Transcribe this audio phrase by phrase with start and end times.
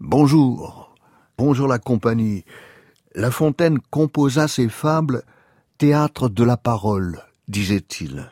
[0.00, 0.94] Bonjour,
[1.38, 2.44] bonjour la compagnie.
[3.14, 5.22] La Fontaine composa ses fables
[5.78, 8.30] théâtre de la parole, disait-il.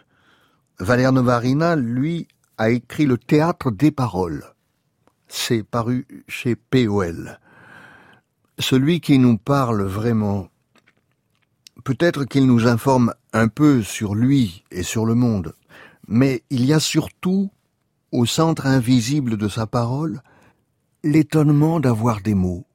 [0.78, 2.28] Valère Novarina, lui,
[2.58, 4.44] a écrit le théâtre des paroles.
[5.26, 7.40] C'est paru chez POL.
[8.58, 10.48] Celui qui nous parle vraiment,
[11.82, 15.54] peut-être qu'il nous informe un peu sur lui et sur le monde,
[16.06, 17.50] mais il y a surtout,
[18.12, 20.22] au centre invisible de sa parole,
[21.02, 22.66] l'étonnement d'avoir des mots.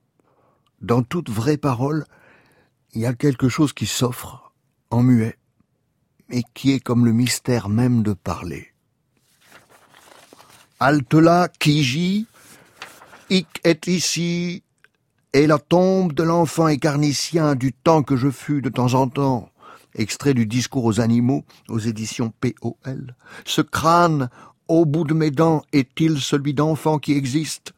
[0.82, 2.06] Dans toute vraie parole,
[2.94, 4.54] il y a quelque chose qui s'offre,
[4.90, 5.38] en muet,
[6.30, 8.74] et qui est comme le mystère même de parler.
[10.80, 12.28] Halte là, qui
[13.30, 14.64] hic est ici,
[15.34, 19.50] et la tombe de l'enfant écarnicien du temps que je fus de temps en temps.
[19.94, 23.16] Extrait du discours aux animaux aux éditions POL.
[23.46, 24.30] Ce crâne,
[24.68, 27.74] au bout de mes dents, est-il celui d'enfant qui existe?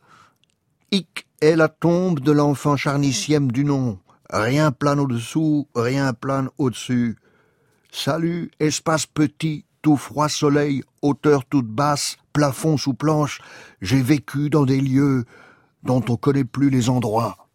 [0.92, 4.00] Hic est la tombe de l'enfant charnicième du nom.
[4.30, 7.18] Rien plane au-dessous, rien plane au-dessus.
[7.92, 13.40] Salut, espace petit, tout froid soleil, hauteur toute basse, plafond sous planche,
[13.82, 15.26] j'ai vécu dans des lieux
[15.84, 17.47] dont on connaît plus les endroits.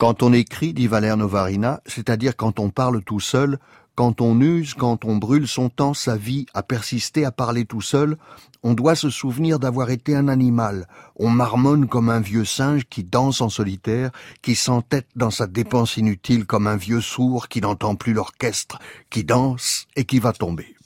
[0.00, 3.58] Quand on écrit, dit Valère Novarina, c'est-à-dire quand on parle tout seul,
[3.96, 7.82] quand on use, quand on brûle son temps, sa vie, à persister à parler tout
[7.82, 8.16] seul,
[8.62, 10.88] on doit se souvenir d'avoir été un animal.
[11.16, 15.98] On marmonne comme un vieux singe qui danse en solitaire, qui s'entête dans sa dépense
[15.98, 18.78] inutile comme un vieux sourd qui n'entend plus l'orchestre,
[19.10, 20.76] qui danse et qui va tomber.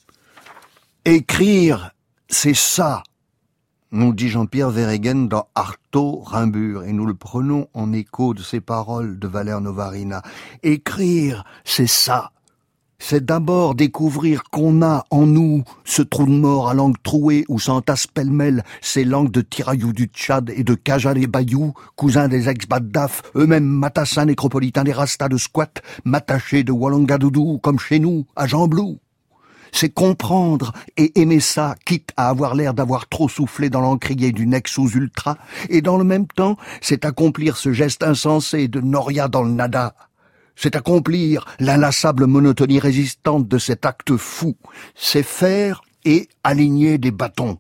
[1.05, 1.93] Écrire,
[2.29, 3.05] c'est ça,
[3.95, 8.61] nous dit Jean-Pierre Verregen dans Artaud Rimbur, et nous le prenons en écho de ces
[8.61, 10.21] paroles de Valère Novarina.
[10.65, 12.33] Écrire, c'est ça.
[12.99, 17.59] C'est d'abord découvrir qu'on a en nous ce trou de mort à langue trouée où
[17.59, 22.49] s'entassent pêle-mêle ces langues de tiraillou du Tchad et de Kajal et Bayou, cousins des
[22.49, 28.47] ex-Baddaf, eux-mêmes matassins nécropolitains des rastas de squat, matachés de Wallangadoudou comme chez nous, à
[28.47, 28.99] Jean Blou
[29.75, 34.47] c'est comprendre et aimer ça, quitte à avoir l'air d'avoir trop soufflé dans l'encrier du
[34.47, 35.37] Nexus Ultra,
[35.69, 39.97] et dans le même temps, c'est accomplir ce geste insensé de Noria dans le nada.
[40.55, 44.57] C'est accomplir l'inlassable monotonie résistante de cet acte fou.
[44.95, 47.59] C'est faire et aligner des bâtons.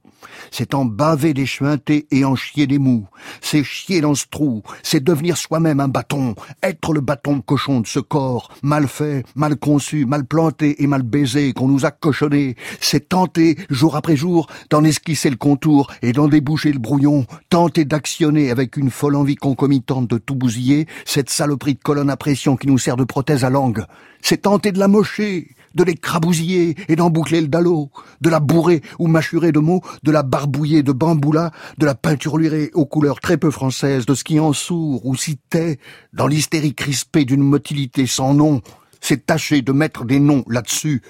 [0.50, 3.06] C'est en baver des chuintés et en chier des mous.
[3.40, 4.62] C'est chier dans ce trou.
[4.82, 6.34] C'est devenir soi-même un bâton.
[6.62, 11.02] Être le bâton cochon de ce corps, mal fait, mal conçu, mal planté et mal
[11.02, 12.56] baisé qu'on nous a cochonné.
[12.80, 17.26] C'est tenter, jour après jour, d'en esquisser le contour et d'en déboucher le brouillon.
[17.50, 22.16] Tenter d'actionner avec une folle envie concomitante de tout bousiller cette saloperie de colonne à
[22.16, 23.84] pression qui nous sert de prothèse à langue.
[24.20, 27.90] C'est tenter de la mocher de les crabousiller et d'en boucler le dallo,
[28.20, 32.70] de la bourrer ou mâchurer de mots, de la barbouiller de bamboula, de la peinturlurer
[32.74, 35.78] aux couleurs très peu françaises, de ce qui en sourd ou citait,
[36.12, 38.62] dans l'hystérie crispée d'une motilité sans nom,
[39.00, 41.02] c'est tâcher de mettre des noms là-dessus,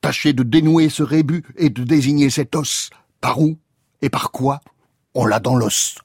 [0.00, 2.90] tâcher de dénouer ce rébut et de désigner cet os.
[3.20, 3.58] Par où
[4.02, 4.60] et par quoi
[5.14, 5.96] On l'a dans l'os.